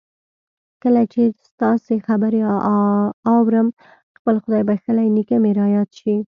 [0.83, 2.41] کله چې ستاسې خبرې
[3.35, 3.67] آورم
[4.17, 6.15] خپل خدای بخښلی نېکه مې را یاد شي